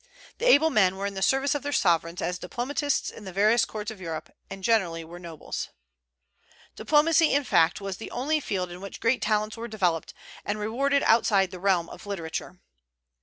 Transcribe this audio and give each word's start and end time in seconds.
The 0.39 0.47
able 0.47 0.71
men 0.71 0.97
were 0.97 1.05
in 1.05 1.13
the 1.13 1.21
service 1.21 1.53
of 1.53 1.61
their 1.61 1.71
sovereigns 1.71 2.23
as 2.23 2.39
diplomatists 2.39 3.11
in 3.11 3.23
the 3.25 3.31
various 3.31 3.65
courts 3.65 3.91
of 3.91 4.01
Europe, 4.01 4.31
and 4.49 4.63
generally 4.63 5.03
were 5.05 5.19
nobles. 5.19 5.69
Diplomacy, 6.75 7.31
in 7.31 7.43
fact, 7.43 7.79
was 7.79 7.97
the 7.97 8.09
only 8.09 8.39
field 8.39 8.71
in 8.71 8.81
which 8.81 8.99
great 8.99 9.21
talents 9.21 9.57
were 9.57 9.67
developed 9.67 10.15
and 10.43 10.57
rewarded 10.57 11.03
outside 11.03 11.51
the 11.51 11.59
realm 11.59 11.87
of 11.87 12.07
literature. 12.07 12.59